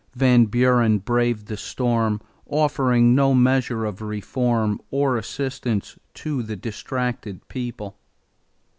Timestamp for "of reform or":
3.85-5.15